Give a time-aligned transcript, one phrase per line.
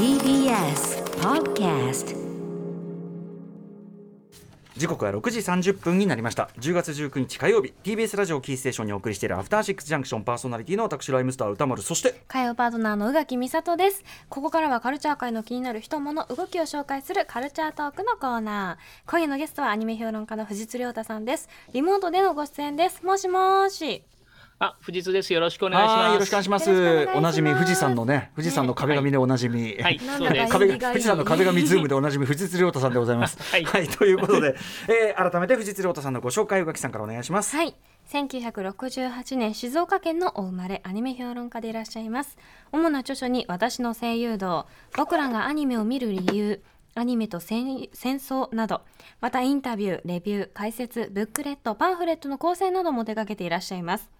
[0.00, 2.16] TBS Podcast
[4.74, 6.48] 時刻は6時30分になりました。
[6.58, 10.24] 10月19日火曜日 TBS ラジオキーステーションにお送りしているアフターシックスジャンクション。
[10.24, 11.82] パーソナリティの私ライムスター歌丸。
[11.82, 14.02] そして火曜パートナーの宇垣美里です。
[14.30, 19.10] ここからはカルチャー界の気になる人物動きを紹介するカルチャートークのコーナー。
[19.10, 21.50] 今夜のゲストはアニメ評論家の藤津亮太さんです。
[21.74, 23.04] リモートでのご出演です。
[23.04, 24.02] もしもし
[24.62, 25.32] あ、藤津です。
[25.32, 25.98] よろしくお願いします。
[26.00, 27.08] はいよろしくお願いします。
[27.14, 29.98] おなじみ富士山のね富士山の壁紙でおなじみ、はい。
[30.50, 33.38] 壁富士山の壁紙 Zoom でおなじみ藤津亮太さんでございます。
[33.50, 33.88] はい。
[33.88, 34.54] ということで、
[34.86, 37.56] えー、改めて藤津亮太さんのご紹介宇垣さんからお願いします。
[37.56, 37.74] はい。
[38.12, 42.36] 1968年静岡県のお生まれアニメ評論家でいらっしゃいます。
[42.70, 44.66] 主な著書に私の声優道。
[44.94, 46.62] 僕らがアニメを見る理由。
[46.96, 48.82] アニメと戦戦争など。
[49.22, 54.10] またインタビューレビュー解説ブックレットパンフレットの構成なども手掛けていらっしゃいます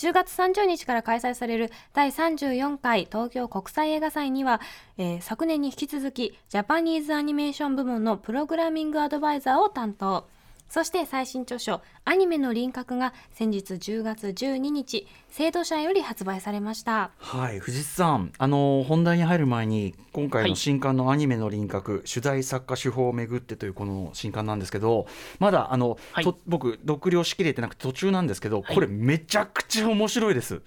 [0.00, 4.62] 10月30日から開催される第34回東京国際映画祭には、
[4.96, 10.26] えー昨年に引き続きジャパニーズアニメーション部門のプログラミングアドバイザーを担当。
[10.70, 17.10] そして最新著書「アニメの輪郭」が先日10月12日制度社より発売されました。
[17.18, 25.08] はい藤津さんあの本題に入る前に今回の新刊のアニメの輪郭、取材作家手法をめぐってというこの新刊なんですけど
[25.40, 26.24] まだあの、はい。
[26.24, 28.74] と僕読了しきれてなくて途中なんですけど、はい。
[28.74, 30.62] これめちゃくちゃ面白いです。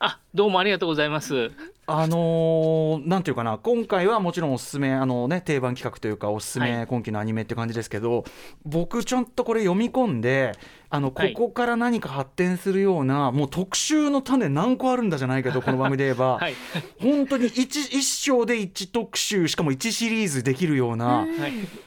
[0.00, 1.50] あ、どうもありがとうございます。
[1.90, 8.24] あのーなんていうかな今回はもちろんおすすめあの、ね、定番企画というかおすすめはい今期のアニメって感じですけど、
[8.64, 10.52] 僕ちゃんとこれ読み込んで
[10.90, 16.54] あのこはいこから何か発展するような、もう特集の種何個あるんだじゃないけどこの番組で言えば、 はい。
[17.00, 21.28] 本当に一一章で一特集しかも一シリーズできるような、はい。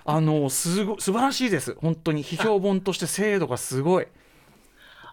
[0.03, 4.08] あのすご素晴らしいです本当に批評本として精度がすごい。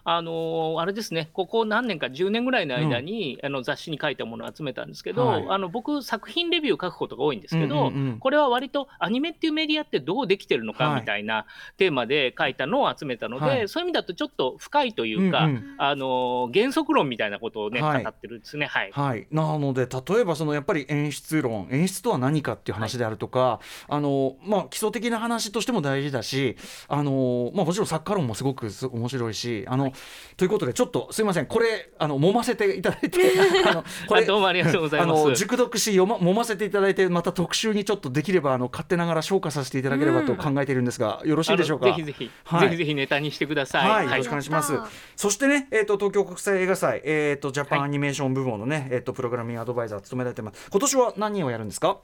[0.03, 5.45] あのーあれですね、ここ何年か10年ぐらいの間に、あの雑誌に書いたものを集めたんですけど、はい。
[5.49, 8.19] あの僕作品レビュー書くことが多いんですけど、うんうんうん。
[8.19, 11.01] これは割とアニメっていうメディアってどうできてるのかはい。
[11.01, 11.45] みたいな
[11.77, 13.69] テーマで書いたのを集めたので、はい。
[13.69, 15.75] そういう意味だとちょっと深いというか、うんうん。
[15.77, 18.03] あのー原則論みたいなことをね、はい。
[18.03, 18.65] 語ってるんですね。
[18.65, 18.91] はい。
[18.91, 26.57] はい、なので例えばそのやっぱり演出論演出とは何かっていう話であるとか、あのまあ、基礎的な話としても大事だし
[26.87, 29.91] あの、まあ、もちろん作家論もすごくす面白いしあの、
[30.37, 33.19] ということでちょっとすいませんこれあの揉ませていただいて
[33.67, 41.87] あのこあどうもありがとうございますあの熟読し読ま揉ませていただいてまた特集にちょっとできればあの勝手ながら消化させていただければと考えているんですが、よろしいでしょうか？
[41.87, 43.89] ぜひぜひ、はいぜひぜひネタにしてください。
[43.89, 44.79] はい、よろしくお願いします。
[45.17, 50.67] そしてね、えっ、と東京国際映画祭、えっ、とジャパンはいアニメーション部門のね、えっ、とプログラミングアドバイザー務められてます。
[50.71, 51.97] 今年は何をやるんですか？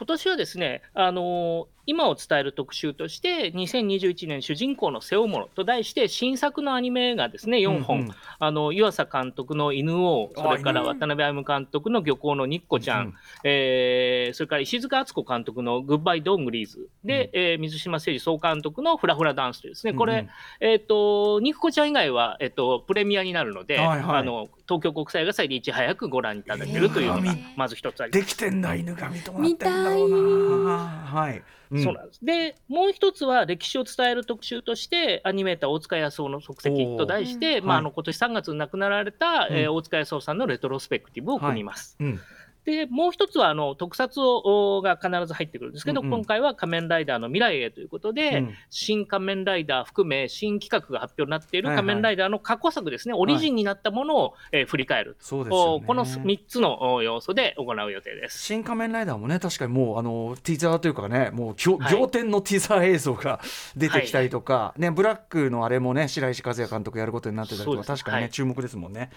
[0.00, 8.06] 今年はですね、あのー今を伝える特集として、2021年主人公の背負うものと題して、新作のアニメがですね、4本、うん。
[8.06, 20.18] うんあの湯浅監督の犬王、それからあ渡辺歩監督の漁港の肉子ちゃん、うんえーそれからいしづかあつこ監督のグッバイ、ドン・グリーズ、で、えー水島精二総監督のフラ・フラダンスというですね、これ、うん。
[20.20, 20.28] うん
[20.60, 28.24] えっ、と、肉子ちゃん以外は、えっ、と、プレミアになるので、はいはいあの、東京国際映画祭でいち早くご覧いただけるというのがえー、まず一つあります。
[28.24, 30.78] できてんだ犬王となってんだろうな。
[30.78, 31.38] はい。
[31.38, 31.42] うん
[31.82, 32.24] そうなんです。
[32.24, 41.96] で、もう一つは歴史を伝える特集として、アニメーター大塚康夫の足跡と題して、まあ、あの、今年3月に亡くなられた、えーうん大塚康夫さんのレトロスペクティブを組みます。
[42.00, 42.20] うん。
[42.64, 46.12] で、もう一つは、あの、特撮をおが必ず入ってくるんですけど、うんうん。
[46.12, 48.54] 今回は仮面ライダーの未来へということで、うん。
[48.70, 51.84] 新仮面ライダー含め、新企画が発表になっているはいはい。
[51.84, 55.16] 仮面ライダーの過去作ですね、オリジンになったものを、えー振り返る。
[55.20, 55.70] そうですよね。
[55.76, 58.38] おこの3つのお要素で行う予定です。
[58.38, 61.94] 新仮面ライダーもね確かにもうあのティザーというかねもう仰はい。
[61.94, 63.40] 仰天のティザー映像が
[63.76, 69.10] 出てきたりとか、ねブラックのあれもね白石和也監督やることになってたりとか確かにね、はい注目ですもんね。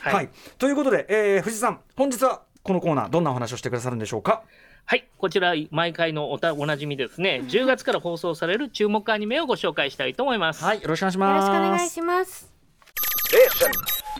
[0.00, 0.14] はい。
[0.14, 0.28] はい、
[0.58, 4.42] ということで、えー藤井さん本日はこのコーナーどんなお話をしてくださるんでしょうか？
[4.86, 10.64] はい、こちら毎回のおたおなじみですね、10月から放送される注目アニメをご紹介したいと思います。
[10.64, 11.46] はいよろしくお願いしよろます。
[11.46, 12.52] しくお願いします。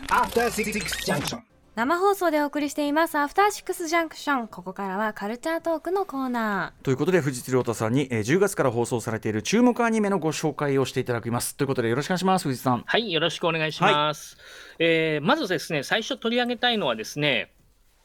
[0.09, 0.71] After Six
[1.05, 1.39] Junction.
[1.73, 4.47] 生放送でお送りしていますアフターシックスジャンクション。
[4.47, 12.83] ここからはカルチャートークのコーナということで藤津亮太さんに、えー、10月から放送されている注目アニメのご紹介をしていただきますということでよろしくお願いします藤津さん。
[12.85, 14.37] はい、よろしくお願いします。
[14.79, 17.51] えーまずですね、最初取り上げたいのはですね、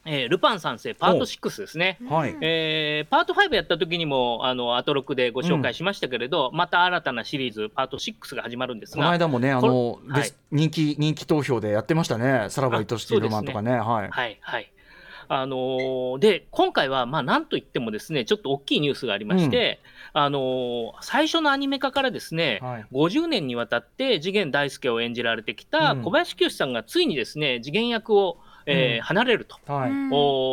[0.07, 1.99] えールパン三世パート6ですね。
[2.09, 2.37] はい。
[2.41, 12.47] えーパート5やった時にもあのアトロクでご紹介しましたけれど、また新たなシリーズパート6が始まるんですこのが、間もねあの、これベス人気人気投票でやってましたね。
[12.51, 13.73] さらば愛しきロマンとかね。
[13.73, 13.83] はい。
[14.11, 14.73] はいはい。
[15.29, 19.81] あのーで今回はまあなんといってもですねちょっと大きいニュースがありまして、
[20.13, 29.57] あのー最初のアニメ化からですね、はい50年にわたって次元大介を演じられてきたうん小林清志さんがついにですね次元役を、えー離れると。
[29.67, 29.91] はい。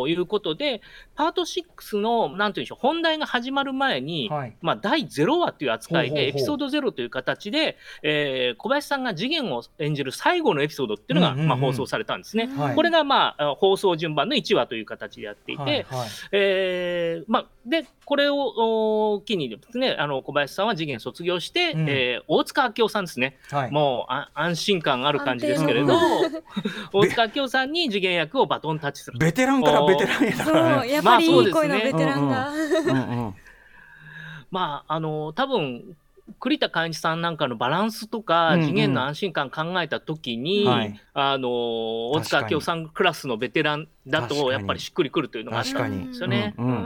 [0.09, 0.81] いうことで、
[1.15, 4.55] パート6の、なんていうんでしょう、本題が始まる前に、はい。
[4.61, 6.29] まあ、第0話という扱いで、ほうほうほう。
[6.29, 11.47] エピソード0という形で、えー小林さんが次元を演じる最後のエピソードっていうのが、うんうんうん。
[11.49, 12.49] まあ、放送されたんですね。
[12.57, 12.75] はい。
[12.75, 15.73] これが、まあ、放送順番の1話という形でやっていて、はい。
[15.83, 21.89] はいえーまあ、で、これをお機にですね、あの小林さんは次元卒業して、うん。
[21.89, 23.71] えー大塚明夫さんですね、はい。
[23.71, 26.43] もうあ安心感ある感じですけれど、安
[26.93, 29.19] 大塚明夫さんに次元役をバトンタッチする。
[29.19, 31.65] ベテランからベテランへだからねっぱりいまあそうですね。
[31.65, 33.35] い声のベテランが、うんうん
[34.51, 35.95] まあ、あの多分
[36.39, 38.67] 栗田寛一さんなんかのバランスとか、うんうん。
[38.67, 40.99] 次元の安心感考えたときに、はい。
[41.13, 46.53] あの大塚明夫さんクラスのベテランだとやっぱりしっくりくるというのがあった確かにんですよね。
[46.57, 46.79] うんうんうんう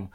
[0.00, 0.10] ん。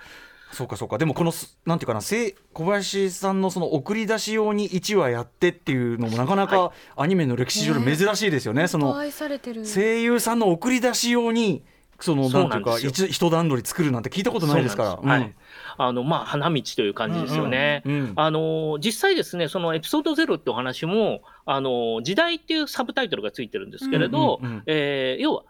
[0.54, 0.98] そうかそうか。
[0.98, 8.68] でもこのすなんていうかなせ小林さんのその送り出し用に1話やってっていうのもなかなかアニメの歴史上で珍しいですよね。
[8.68, 9.66] その愛されてる。
[9.66, 11.64] 声優さんの送り出し用に
[12.04, 15.34] そのなんていうか一一段取り作るなんて聞いたことないですから。
[15.76, 17.82] あのまあ花道という感じですよね。
[17.86, 24.64] うんうんあの実際ですね、そのエピソードゼロってお話も、あの時代っていうサブタイトルがついてるんですけれど、うんうんうん。
[24.68, 25.44] えー要は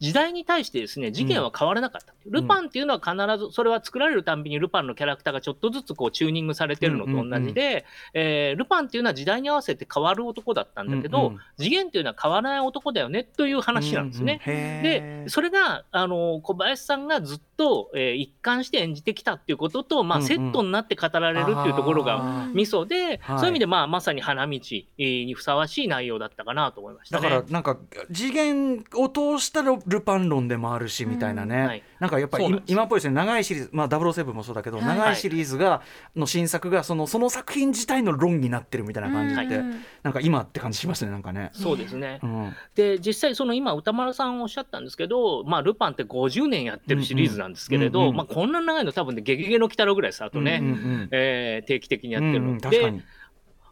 [0.00, 7.76] 時代に対してですね事件は変わらなかった、ルパンっていうのは必ずそれは作られるたんびにルパンのキャラクターがちょっとずつこうチューニングされてるのと同じで、うんうん。
[7.76, 7.82] うん
[8.14, 11.40] えールパンっていうのは時代に合わせて変わる男だったんだけど、うんうん。
[11.58, 14.40] 次元っていうのは変わらない男だよねという話なんですね。
[14.46, 14.58] うんうん。
[14.58, 23.38] へでーそれがあの小林さんがずっと、えー一貫して演じてきたっていうことと、まあうんうんセットになって語られるっていうところがミソで、はい。
[23.38, 24.60] そういう意味で、まあ、まさに花道
[24.98, 27.22] にふさわしい内容だったかなと思いましたね。
[27.22, 27.78] だからなんか
[28.12, 31.66] 次元を通したルルパン論でもあるしみたいなね、うん。
[31.66, 31.82] はい。
[32.00, 33.14] なんかやっぱり今っぽいですね。
[33.14, 34.86] 長いシリーズ、まあ、007もそうだけど、はい。
[34.86, 35.82] 長いシリーズが
[36.16, 41.50] の新作がそのその作品自体の論になってるみたいな感じって、うんなんか今って感じしますねなんかね。
[41.54, 42.20] そうですね。
[42.22, 42.54] うん。
[42.74, 53.02] で実際、その今、歌丸さんおっしゃったんですけど、まあ、ルパンって50年やってるシリーズなんですけれど、うんうんまあ、こんな長いの、多分ね、ゲゲゲの鬼太郎ぐらいです、あとね、うんうんえー定期的にやってるの、うんうんで、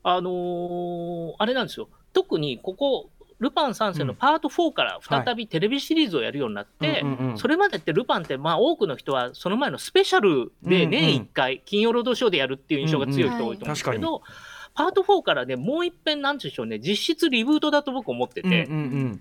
[0.02, 7.04] あのーあれなんですよ、特にここ、ルパン3世のパート4から再びテレビシリーズをやるようになって、
[7.36, 14.22] それまでってルパンって、まあ、多くの人はその前のスペシャルで年1回、金曜ロードショーでやるっていう印象が強い人多いと思うんですけど、
[14.74, 18.66] パート4からね、もう一遍、なんでしょうね、実質リブートだと僕思ってて、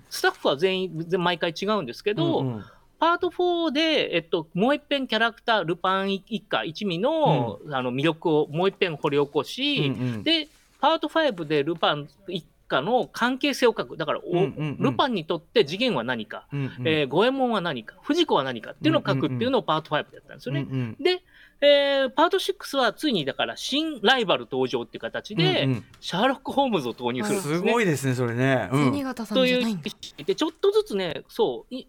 [0.10, 2.62] スタッフは全員、全毎回違うんですけうんど、
[3.02, 10.24] パート4で、えっと、もう一遍キャラクター、ルパン一家、一味の,、あの魅力をもう一遍掘り起こし、うんうん。
[10.24, 10.48] で、
[10.80, 13.98] パート5でルパン一家の関係性を書く。
[13.98, 14.78] だから、おうんうんうん。
[14.78, 16.88] ルパンにとって次元は何か、うんうん。
[16.88, 18.72] えー五右衛門は何か、藤子は何か。
[18.72, 20.68] っていうのを書くっていうのをパート5でやったんですよね。
[20.70, 20.96] うんうん。
[21.04, 21.24] で、
[21.62, 27.56] えーパート6はついにだから新ライバル登場っていう形で、うんシャーロック・ホームズを投入するんですね。
[27.56, 28.70] すごいですねそれね。
[28.72, 28.92] うん。
[28.92, 29.84] というんじゃないんだ。
[30.24, 31.88] でちょっとずつね、そう、い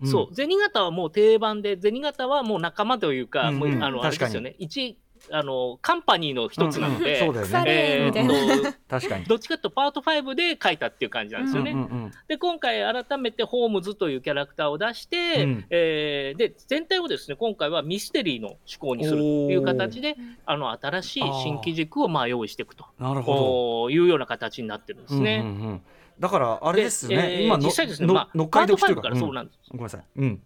[0.00, 0.08] うん。
[0.08, 3.72] そう、銭形はもう定番で、銭形はもう仲間というか、うんうん。
[3.72, 4.98] もうあのあれですよね、一
[5.30, 7.34] あのカンパニーの一つなので、うんうん。
[7.34, 7.64] そうだよ腐ね。
[7.66, 9.24] えーっ確かに。
[9.24, 11.72] とどっちかというとパート5で書いたっていう感じなんですよね。
[11.72, 15.64] うんうんで今回改めてホームズというキャラクターを出して、うん。
[15.70, 22.86] えーで全体をですね今回はミステリーの思考にするという形であの新しい新規軸をまあ用意していくと。
[22.98, 25.20] なるほおいうような形になってるんですど。
[25.20, 25.42] ね。
[25.44, 25.82] うんうんうん
[26.18, 27.26] だからあれですよね。
[27.28, 29.32] でえー今の実際ですね、のまあ、乗っパート5かり時というか。
[29.32, 29.58] なんです。
[29.72, 30.04] うんごめんなさい。
[30.16, 30.42] うん。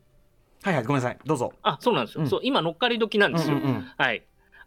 [0.62, 1.19] はいはいごめんなさい。
[1.25, 1.52] どうぞ。
[1.62, 3.56] あそうなんですよ、うんそう今乗っかり時なんですよ。
[3.56, 4.23] うんうんうんはい。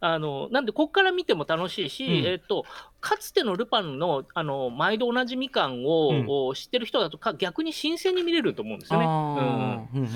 [0.05, 2.65] あのなんで、ここから見ても楽しいし、うんえっと、
[2.99, 9.05] かつてのルパンのあの毎度おなじみ感を、うんを知ってる人だとか、逆に新鮮に見れると思うんですよね。
[9.05, 10.09] うんあーうんうん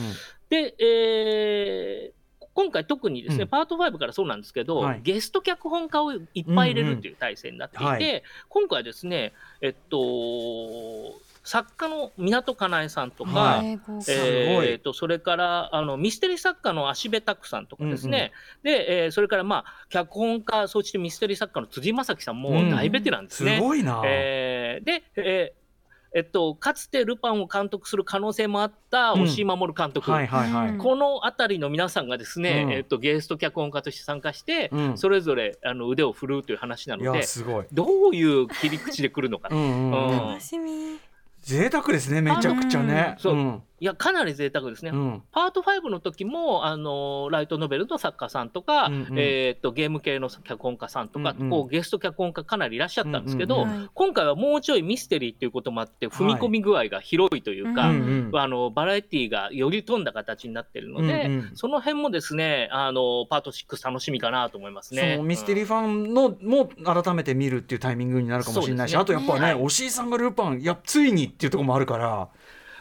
[0.50, 2.17] で、えー
[2.58, 3.50] 今回特にですね、うん。
[3.50, 5.02] パート5からそうなんですけど、はい。
[5.04, 6.22] ゲスト脚本家をいっ
[6.56, 8.24] ぱい入れるという体制になっていて、うんうんはい。
[8.50, 13.68] 今回はですね、えっと、作家の港かなえさんとか、はい。
[13.68, 18.32] えーとそれからあのミステリー作家の芦部拓さんとかですね、
[18.64, 22.72] でえーそれから、まあ、脚本家、そしてミステリー作家の辻正樹さんもうん。
[22.72, 23.60] 大ベテランですすね。
[23.60, 24.02] ごいな。
[24.04, 25.67] えーで、えー
[26.14, 29.22] えっと、かつてルパンを監督する可能性もあったうん。
[29.24, 30.70] 押井守監督、はいはいはい。
[30.70, 30.78] うん。
[30.78, 32.72] この辺りの皆さんがですね、うん。
[32.74, 34.98] えっと、ゲスト脚本家として参加して、うん。
[34.98, 37.66] それぞれあの腕を振るうという話ないのやですごい。
[37.72, 40.10] どういう切り口で来るのか、うんうんうん。
[40.10, 40.30] うん。
[40.30, 41.00] 楽しみ。
[41.42, 43.16] 贅沢ですねめちゃくちゃね。
[43.20, 43.34] そう。
[43.36, 44.92] うんいやかなり贅沢ですね。
[44.92, 45.24] うん。
[45.32, 51.50] パート5の時もあのライトノベルの作家さんとか、うんうんえー、とゲーム系の脚本家さんとか、うんうん。
[51.52, 53.90] こうゲスト脚本家かなりいらっしゃったんですけど、うんうんうん。
[53.94, 61.52] 今回はもうちょいミステリーっていうこともあって踏み込み具合が広いというか、うんうんあのバラエティーがより飛んだ形になってるので、うんうん。
[61.54, 65.18] その辺もですねあのパート6楽しみかなと思いますそね。
[65.18, 68.98] のミステリーファンのも改めて見るっていうタイミングになるかもしれないし、ね。
[68.98, 72.30] あとやっぱね、はい押井さんがルパンいやついにっていうところもあるから、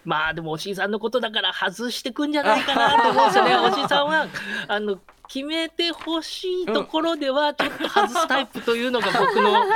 [0.07, 3.57] まあでも、おしいさんのことだから外してくんじゃないかなと思うんですよね。
[3.57, 4.27] おしいさんは、
[4.69, 4.99] あの、
[5.29, 9.67] 決めてほしいところでは、ちょっと外すタイプというのが僕の、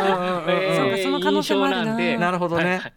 [0.49, 2.17] えそうかその可能性もあるなんで。
[2.17, 2.93] なるほどね、はいはい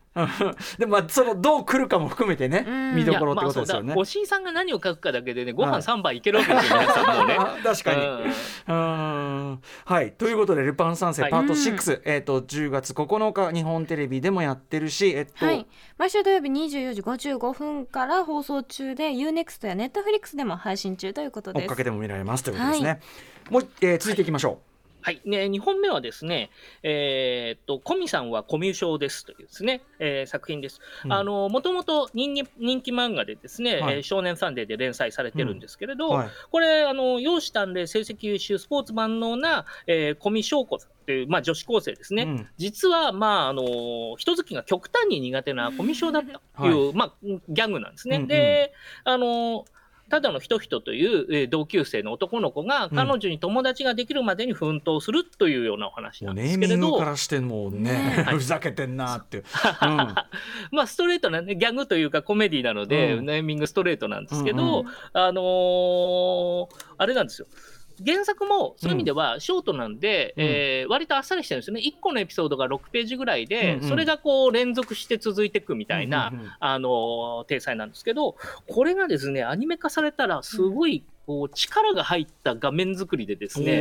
[0.78, 2.96] でもまあそのどう来るかも含めてね、うん。
[2.96, 3.94] 見どころってことですよね。
[3.98, 7.36] おしいさんが何を書くかだけでね、ご飯はい3杯いけるわけですよ、皆さんもうね。
[7.40, 8.76] あ 確かに、うん。
[8.76, 9.62] うん。
[9.86, 10.12] はい。
[10.14, 11.32] ということで「ルパン三世はい。
[11.32, 15.66] パート6」えっ、と10月9日日本テレビでもやってるしえっと、はい、
[15.98, 21.64] 毎週土曜日24時55分から放送中で UNEXT や Netflix でも配信中ということです。
[21.64, 23.00] 追っかけても見られますということですね。
[23.50, 24.60] もう、えー続いていきましょ
[25.04, 26.50] はい、ね、2本目はですね、
[26.82, 30.80] えーっと、コミさんはコミュ障ですというですね、えー作品です。
[31.04, 36.12] うんあの、もともと人気人気漫画でですね、はいえー少年サンデーで連載されてるんですけれど、う。
[36.12, 36.30] はい。
[36.52, 42.24] これ、あの、容姿端麗、成績優秀、スポーツ万能な、えー、コミ翔子さんという、まあ、女子高生ですね。
[42.24, 48.18] うん実は、まあ、あの、人付きが極端に苦手なコミュ障だったという、まあ、ギャグなんですね。
[48.18, 49.66] うんうんで、あの、
[50.14, 52.96] ただの人々という、えー同級生の男の子がうん。
[52.96, 58.36] 彼女に友達ができるまでに奮闘するというようなお話なもうんでネーミングすけれど、からしてもうね、はい。
[58.36, 59.44] ふざけてんなっていう。
[60.72, 63.26] まあストレートな、ね、ギャグというかコメディなので、うん。
[63.26, 64.94] ネーミングストレートなんですけど、うんうん。
[65.14, 66.68] あのー
[66.98, 67.48] あれなんですよ。
[68.06, 70.44] 原作もそういう意味ではショートなんで、うん。
[70.46, 71.82] えー割とあっさりしてるんですよね。
[71.82, 73.90] 1個のエピソードが6ページぐらいで、うんうん。
[73.90, 76.52] それがこう連続して続いていくみたいな、うんうんうん。
[76.60, 78.36] あのー体裁なんですけど、
[78.68, 83.80] これがですね、アニメ化されたらすごいこう力が入った画面作りでですね、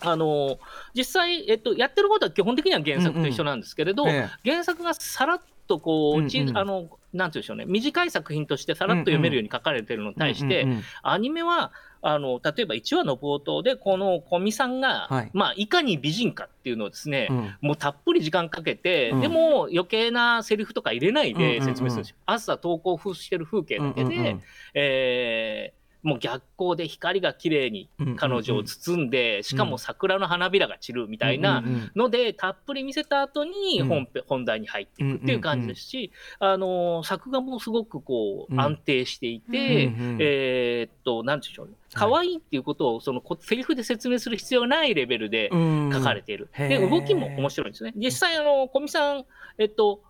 [0.00, 0.58] あのー
[0.94, 6.58] 実際、えっと、やってることは基本的には原作と一緒なんですけれど、え原作がさらっとこう、ちうんうん。
[6.58, 7.64] あのなんていうんでしょうね。
[7.66, 10.84] 短い作品としてさらっと読めるように書かれてるのに対して、うんうんうん。
[11.02, 15.26] アニメはあの例えば1話の冒頭でこの古見さんが、はい。
[15.26, 17.56] いまあ、いかに美人かっていうのをですね、うん。
[17.60, 19.20] もうたっぷり時間かけて、うん。
[19.20, 21.74] でも余計なセリフとか入れないでうんうんうん。
[21.74, 22.16] 説明するんですよ。
[22.26, 24.42] 朝投稿してる風景だけで、うんうん。
[24.74, 33.88] えーもう逆光で光が綺麗にうん彼女を包んで、しかも桜の花びらが散るみたいな、うんうんので、たっぷり見せた後にうん。
[33.88, 38.60] 本編、本題に入っていくっていう感じですし、あのー作画もすごくこう、うん。
[38.60, 40.18] 安定していうんて、うん。
[40.20, 41.74] えーっと、なんていうんでしょうね。
[41.92, 45.90] 可愛いっていうことを、その、こセリフで説明する必要ないレベルでうん。
[45.92, 46.48] 書かれている。
[46.56, 47.92] で、動きも面白いんですね。
[47.96, 49.24] 実際、あの、小見さん、
[49.58, 50.02] えっと、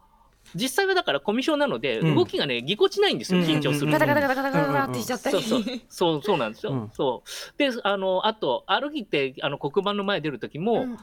[0.55, 2.15] 実際はだからコミュ障なので、うん。
[2.17, 3.47] 動きがね、ぎこちないんですよ、うん。
[3.47, 5.81] 緊張するとガタガタガタガタガタガタってしちゃったり、そうそう。
[5.89, 6.73] そうそうなんですよ。
[6.73, 6.91] うん。
[6.93, 7.59] そう。
[7.59, 10.99] であのあと歩いてあの黒板の前出る時も、うん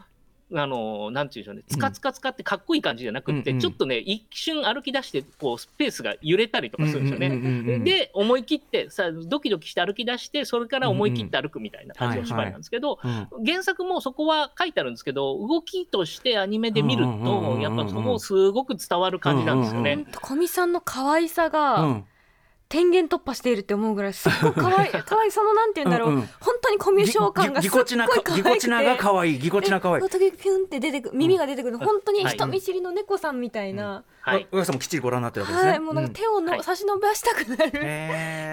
[0.54, 1.64] あのなんていうんでしょうね。
[1.68, 3.62] つかつかつかってかっこいい感じじゃなくって、うんうん。
[3.62, 7.80] ちょっとね一瞬歩き出してこうスペースが揺れたりとかするんですよね。
[7.80, 13.46] で思い切ってさドキドキして歩き出してそれから思い切って歩くみたいな感じの芝居なんですけど、うん。
[13.46, 19.94] 原作もそこは書いてあるんですけど動きとしてアニメで見るとやっぱそこすごく伝わる感じなんですよね。
[19.94, 22.06] うんほんと小見さんの可愛さうがん
[22.70, 26.30] 天元突破しているって思うぐらいすっごい可愛い 可愛いそのなんて言うんだろう、うんうん。
[26.40, 28.42] 本当にコミュ障感がすっごいぎぎこちな可愛くて。
[28.42, 30.04] ぎこちなが可愛いぎこちな可愛い。
[30.06, 35.72] え時々ピュンって出てくる耳が出てくる、本当にはい人見知りの猫さんみたいな、はい、上田さんもきっちりご覧になってるわけですね。
[35.72, 36.64] はいもうなんか手をの、はい。
[36.64, 37.72] 差し伸ばしたくなる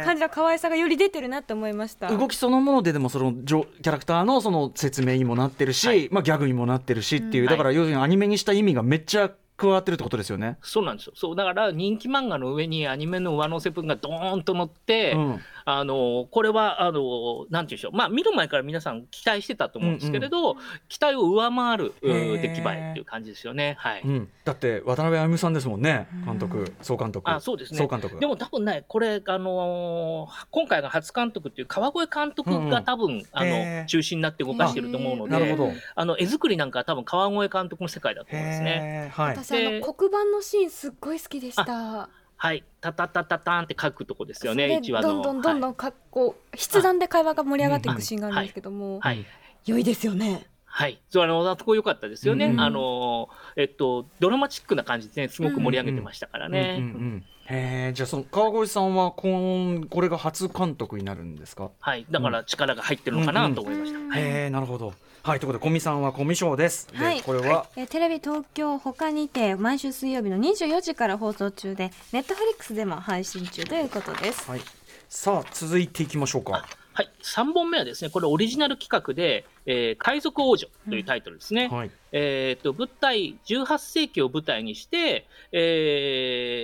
[0.04, 2.08] 感じの可愛さがより出てるなって思いました。
[2.08, 6.08] 動きそのものででもそのジョキャラクターのその説明にもなってるし、はい。
[6.12, 7.48] まあギャグにもなってるしっていう、うん。
[7.48, 10.58] だから要するにアニメにした意味がめっちゃ加わってるってことですよね。
[10.62, 11.12] そうなんですよ。
[11.16, 20.56] そうだから人気漫画の上にアニメの上乗せ分がドーンと乗って、うんあのこれはあのなんていうんでしょう、まあ見る前から皆さん期待してたと思うんですけれど、
[20.88, 23.76] 期待を上回る出来栄えっていう感じですよね。
[23.78, 24.02] はい。
[24.04, 26.08] うん、だって渡辺あゆみさんですもんね。
[26.24, 27.30] 監督、うん総監督。
[27.30, 27.78] あそうですね。
[27.78, 28.18] 総監督。
[28.18, 33.80] でも多分ね、これ、あのー今回が初監督っていう川越監督が多分、あへー。
[33.82, 35.72] の中心になって動かしてると思うので、なるほど。
[35.94, 39.10] あの絵作りなんかは多分川越監督の世界だと思うんですね。
[39.14, 39.36] はい。
[39.36, 42.08] 私あの黒板のシーンすっごい好きでした
[42.44, 45.72] はい、タタタタタンって書くとこですよね、一話どんどんどんどはい。
[45.72, 49.24] んかこう筆談で会話が盛り上がっていくシーンがあるんですけども、はい。
[49.64, 50.46] 良いですよね。
[50.66, 56.80] はい、そうあのあそこ良かったですよね、うんあのえっとドラマチックな感じでねすごく盛り上げてましたからね。
[56.82, 61.70] うえじゃあその川越さんは今これが初監督になるんですか？
[61.78, 63.98] はい、だから力が入ってるのかなと思いました。
[63.98, 64.92] うんへえなるほど
[65.24, 66.86] はいということで小見さんはコミュ障です。
[66.92, 67.22] で、はい。
[67.22, 74.50] これは、えーテレビ東京他にて毎週水曜日の24時から放送中でネットフリックスでも配信中ということです。
[74.50, 74.60] はい。
[75.08, 76.66] さあ続いていきましょうか。
[76.92, 81.68] はい、3本目はですね、これオリジナル企画で、えー海賊王女というタイトルですね。
[81.68, 81.90] はい。
[82.12, 86.63] えー、と舞台18世紀を舞台にして、えー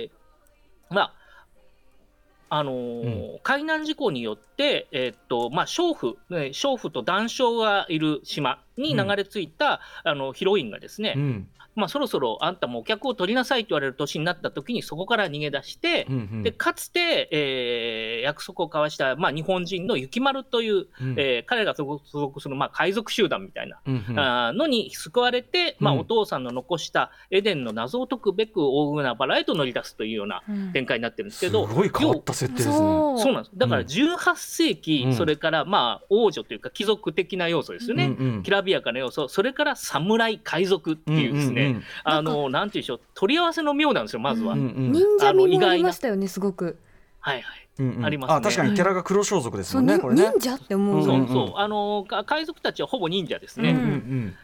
[2.53, 11.47] あのー海難事故によって、えーっとまあ、娼婦、ね娼婦と男娼がいる島に流れ着いた、あのヒロインがですね、うん。
[11.73, 16.43] まあ、そろそろあんたもお客を取りなさいと言われる年になった時にそこから逃げ出して、うんうん。
[16.43, 21.15] でかつて、えー約束を交わした、まあ、日本人の雪丸という、うん。
[21.17, 24.19] えー彼が所属する、まあ、海賊集団みたいな、うんうん。
[24.19, 30.73] あーのに救われて、まあ、うんお父さんの残したエデンの謎を解くべく大海原へと乗り出すというようなうん。
[30.73, 32.75] 展開になってるんですけすど、ごい変わった設定ですね。
[32.75, 33.33] そう。
[33.33, 33.51] なんです。
[33.55, 33.87] だからうん。
[33.87, 35.13] 18世紀、うん。
[35.13, 41.83] それからまあ王女というか貴族的な要素ですよね、うんうんきらびやかな要素、それから侍、海賊っていうですね、んんん。
[42.03, 44.53] あのなんていうんでしょう、取り合わせの妙なんですよ、まずは。
[44.53, 44.67] うんうん。
[44.67, 46.77] うん忍者味もありましたよねすごく。
[47.19, 47.67] はいはい。
[47.79, 48.05] うんうん。
[48.05, 48.35] ありますね。
[48.37, 50.31] あ確かにキャラが黒装束ですもんねこれね。
[50.33, 53.71] 忍者って思う、んそうそう、あのか海賊たちはほぼ忍者ですね。
[53.71, 54.35] うんうんうん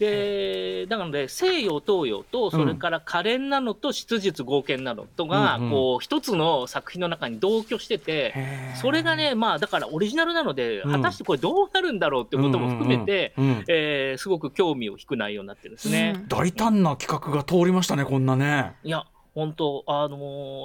[0.00, 5.70] でだからね西洋東洋とそれから可憐なのと質実剛健なのとが、うんうん。
[5.70, 8.34] こう一つの作品の中に同居してて、
[8.80, 10.92] それがねまあだからオリジナルなので、うん。
[10.92, 13.34] 果たしてこれどうなるんだろうってことも含めて、
[13.68, 16.14] えーすごく興味を引く内容になってるんですね。
[16.16, 16.28] うん。
[16.28, 18.72] 大胆な企画が通りましたねこんなね。
[18.82, 19.04] いや
[19.34, 20.16] 本当あの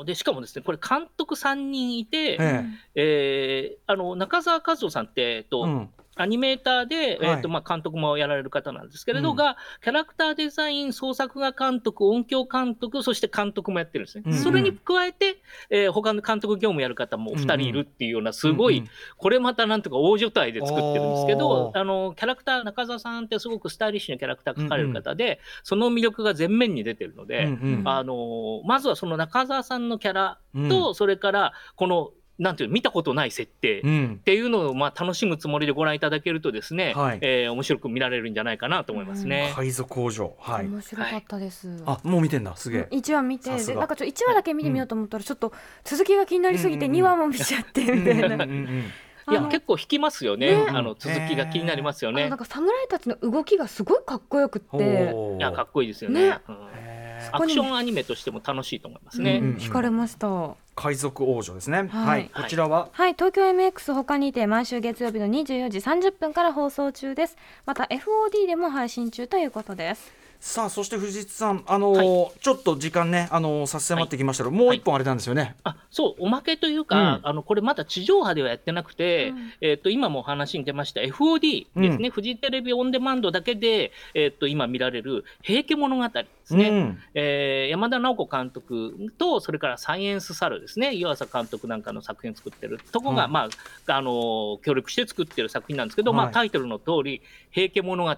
[0.03, 2.65] ーでしかもですねこれ監督3人いて、え
[2.95, 3.77] え。
[3.85, 7.37] ーあの中澤和夫さんって、えっとうんアニメーターで、えはい。
[7.37, 9.35] ーとまあ、監督もやられる方なんですけれど、うん。
[9.35, 15.37] がキャラクターデザイン創作画監督音響監督そして監督もやってるんですね、それに加えて、
[15.69, 18.83] えー他の監督業務やる方も2人いるっていうようなすごい、
[19.17, 30.69] これまたなんとか大所帯で作ってるんですけどあのキャラクター中澤さんってすごくスタイリッシュなキャラクター描かれる方で、その魅力が前面に出てるので、あのまずはその中澤さんのキャラうん。
[30.69, 34.17] と、それからこのなんていうの見たことない設定、うん。
[34.19, 37.19] っていうのをまあ楽しむつもりでご覧いただけるとですね、はい。
[37.21, 39.53] えー面白く見られるんじゃないかなと思いますね。
[39.55, 40.67] 海賊王女はい。
[40.67, 42.55] 面白かったです、あもう見てんだ。
[42.55, 42.87] すげえ。
[42.91, 47.05] 1話見てなんかちょっと1話だけ見てみようと思ったらちょっと続きが気になりすぎてうんうんうん。
[47.05, 48.37] 2話も見ちゃってみたいうんうん。
[48.37, 48.43] な。
[48.45, 48.83] うんうん
[49.27, 50.65] いや結構引きますよね。
[50.65, 50.67] ね。
[50.69, 52.29] あの続きが気になりますよね。
[52.29, 52.37] なん。
[52.37, 55.13] か侍たちの動きがすごいかっこよくって。
[55.39, 56.29] いやかっこいいですよね。
[56.29, 56.37] ね。
[56.47, 56.55] うん。
[56.55, 56.84] へ
[57.31, 59.39] アクションアニメとしても楽しいと思いますね。
[59.41, 60.27] うんうん惹かれました。
[60.27, 61.77] は海賊王女ですね。
[61.77, 62.89] はいはいこちらは？
[63.07, 67.37] い、東京 MX 他にて毎週月曜日の24時30分から放送中です。
[67.65, 70.11] また FOD でも配信中ということです。
[70.47, 75.55] さあそして藤津さんあのーちょっと時間ねあのー差し迫ってきましたけどもう一本あれなんですよね。
[75.63, 79.53] あそうおまけというか、あのこれまだ地上波ではやってなくて、うん。
[79.61, 81.01] えっと今もお話に出ました。
[81.01, 86.69] FOD ですね、フジテレビオンデマンドだけで、えっと今見られる「平家物語」ですね。
[86.69, 86.99] うん。
[87.15, 90.93] えー山田直子監督とそれからサイエンスサルですね。
[90.93, 93.49] 湯浅監督なんかの作品を作ってるとこが、はいま
[93.87, 96.33] ああのー協力して作ってる作品なんですけど、まあ、はい。
[96.35, 98.11] タイトルの通り「平家物語」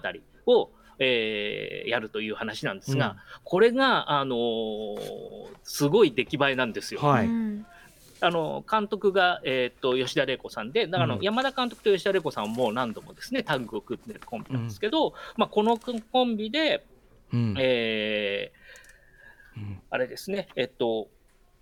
[0.46, 3.16] を、えーやるという話なんですが、うん。
[3.44, 4.98] これが、あのー
[5.62, 7.00] すごい出来栄えなんですよ。
[7.00, 7.26] はい。
[7.26, 7.66] うん。
[8.20, 11.22] あの監督が、えー、と吉田玲子さんで、だからうん。
[11.22, 16.84] 山田監督と吉田玲子さんはもう何度もですねタッグを組んでるコンビなんですけど、まあ、このコンビで、
[17.32, 17.54] うん。
[17.58, 19.80] えーうん。
[19.90, 21.08] あれですね、えっと、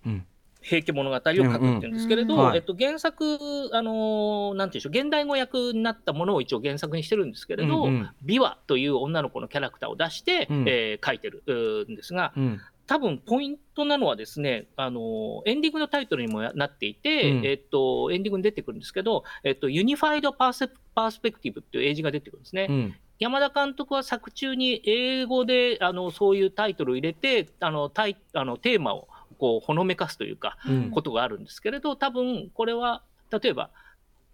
[0.05, 0.25] うん
[0.67, 2.45] 平家物語を書くっていうんですけれど、うんうん。
[2.47, 2.57] はい。
[2.57, 3.37] えっと、原作、
[3.71, 8.09] あのーなんていうんでしょう、現代語訳になったものを一応原作にしてるんですけれど、うんうん。
[8.25, 10.65] 琵琶という女の子のキャラクターを出して、うん。
[10.67, 11.43] えー書いてる
[11.89, 12.59] んですが、うん。
[12.85, 17.45] 多分ポイントなのはですね、あのエンディングのタイトルにもなっていて、うん。
[17.45, 22.67] えっと、エンディングに出てくるんですけど、えっと、 unified perspe- perspective っていう英字が出てくるんですね。
[22.69, 22.95] うん。
[23.19, 30.91] 山田監督は作中に英語であのそういうタイトルを入れて、あのタイあのテーマをこうほのめかすというか、うん。
[30.91, 33.69] ことがあるんですけれど、多分これは例えば、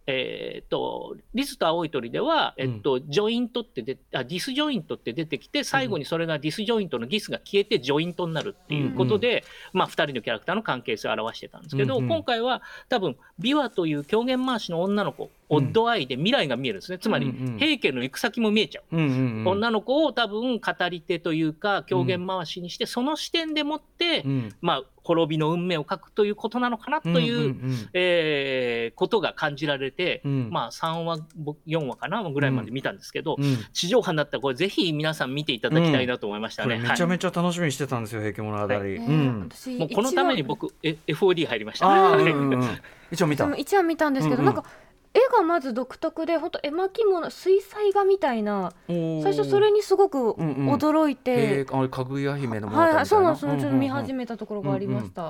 [0.05, 12.09] えー、とリズと青い鳥では、えっと joint ってであ disjoint って出てきて最後にそれが disjoint の dis が消えて joint になるっていうことで、まあ、2人のキャラクターの関係性を表してたんですけど、うんうん。
[12.09, 18.97] 今回は多分琵琶という狂言回しの女の子オッドアイで未来が見えるんですね、つまりうんうん平家の行く先も見えちゃう。
[18.97, 19.47] うんうんうん。
[19.47, 24.55] 女の子を多分語り手というか狂言回しにして、その視点でもって、うん。
[24.61, 30.49] まあ、滅びの運命を書くということなのかなという、んんえーことが感じられて、うん。
[30.49, 33.43] まあ、3話僕4話かなぐらいまで見たんですけど、うん。
[33.43, 36.75] うん地上波になったらこれぜひ皆さん見ていただきたいなと思いましたね。
[36.75, 37.11] これめちゃはい。
[37.11, 38.73] めちゃ楽しみにしてたんですよ平家物語。
[38.73, 39.49] はいうん。
[39.49, 41.87] 私もうこのために僕、え FOD 入りました。
[41.87, 42.31] ああうんはい。
[42.31, 43.45] うんうん一応見た。
[43.45, 43.57] でも。
[43.57, 44.55] 1話見たんですけど、うんうん。
[44.55, 44.69] なんか
[45.13, 52.81] 絵がまず独特で本当絵巻物水彩画みたいな最最初それにすごくうんうん驚いて、えー、あれかぐや姫の物語みたいな。
[52.87, 54.19] はいはいそうなんですよちょっと見始め。
[54.19, 55.21] めたところがありました、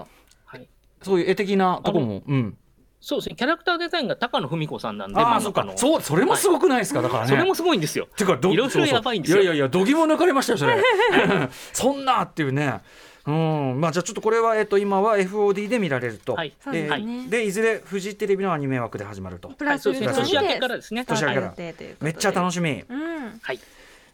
[0.45, 0.67] はい
[1.01, 2.23] そういう絵的なとこも。
[2.25, 2.57] うん。
[3.01, 5.67] そうですね、キャラクターデザインが高野文子さんなんで、ああそっか。
[5.75, 7.01] そうそれもすごくないですか？
[7.01, 7.29] だからね。
[7.29, 8.07] それもすごいんですよ。
[8.15, 10.77] てかどいろいやばいんですよいやいやいや度肝抜かれましたよそれ
[11.73, 12.79] そんなっていうね
[13.25, 13.79] うん。
[13.79, 16.53] まあ、じゃあちょっとこれは、えっと、今は FOD で見られると、はい。
[16.63, 17.27] そうですえーね。
[17.29, 19.49] でいずれフジテレビのアニメ枠で始まると。
[19.49, 20.23] プラスはいそうですね。
[20.23, 21.05] 年明けからですね。
[21.05, 21.53] 年明けから。
[22.01, 22.83] めっちゃ楽しみ。
[22.87, 23.39] うん。
[23.41, 23.59] はい。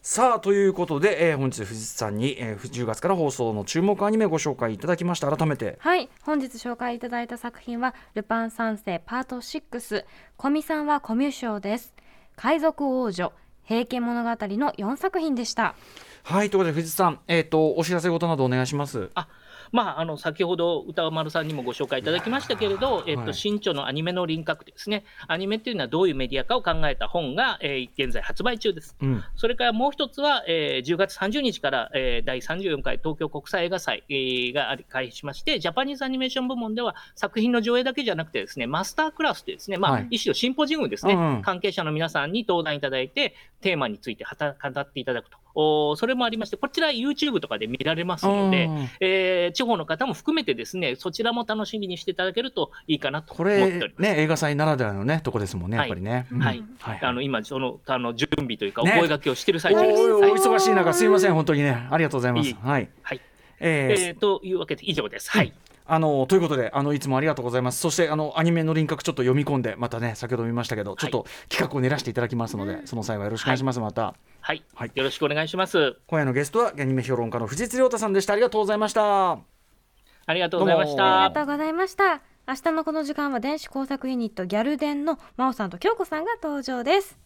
[0.01, 5.35] さあということで、えー本日藤津さんに、えー10月から放送の注目アニメご紹介いただきました。
[5.35, 5.77] 改めて。
[5.79, 6.07] はい。
[6.21, 10.05] 本日紹介いただいた作品は「ルパン三世パート6」
[10.39, 11.93] 「古見さんはコミュ障」です
[12.37, 13.33] 「海賊王女」
[13.65, 15.75] 「平家物語」の4作品でした
[16.23, 19.09] はいということで藤津さん、えー、とお知らせ事などお願いします。
[19.15, 19.27] あ
[19.71, 23.33] まあ、あの先ほど歌丸さんにもご紹介いただきましたけれど、えっと、はい。
[23.33, 28.95] 新著のアニメの輪郭ですね、アニメっていうのはどういうメディアかを考えた本が、えー現在発売中です。
[29.01, 29.23] うん。
[29.35, 40.07] それからもう一つは、えー10月30日から、えー第34回東京国際映画祭、えーがあり開始しまして、ジャパニーズアニメーション部門では作品の上映だけじゃなくてですね、マスタークラスでですね、まあ、はい。
[40.11, 41.41] 一種のシンポジウムですね、うんうん。
[41.41, 45.37] 関係者の皆さんに登壇いただいて、テーマについて語っていただくと。
[45.55, 48.89] おそれもありまして、こちら YouTube とかで見られますので、うん。
[48.99, 54.01] えー地方の方も含めてですね、そちらも楽しみにしていただけるといいかなとこ思っております。
[54.01, 56.39] れね映画祭ならではのねとこですもんねやっぱりね、うん。
[56.39, 56.63] はい。
[56.79, 56.99] はい。
[57.01, 60.01] あの今そのあの準備というかおね声掛けをしている最お中です。
[60.01, 60.11] はい。
[60.11, 62.53] おお忙しい中すいません本当にねありがとうございます。
[62.55, 62.89] はい。
[63.01, 63.21] はい。
[63.59, 65.31] えーえーというわけで以上です。
[65.31, 65.51] はい。
[65.91, 67.79] あのということであのいつもありがとうございます。
[67.79, 74.13] そしてあのアニメの輪郭ちょっと読み込んでまたね先ほど見ましたけどちょっと企画を練らせていただきますので、その際はよろしくお願いします、また。
[74.41, 74.91] はい、はい。
[74.93, 75.97] よろしくお願いします。
[76.07, 78.33] 今夜のゲストはアニメ評論家の藤津亮太さんでした。
[78.33, 79.31] ありがとうございました。
[79.33, 81.41] ありがとうございましどうもあた。
[81.41, 81.45] りが。
[81.47, 87.17] とうございました明日のこの時間は電子工作ユニットギャルデンの真央さんと京子さんが登場です。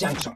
[0.00, 0.32] Junction.